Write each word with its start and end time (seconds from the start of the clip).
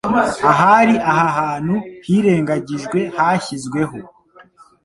Ahari 0.51 0.95
aha 1.11 1.27
hantu 1.39 1.75
hirengagijwe 2.05 2.99
hashyizweho 3.15 3.97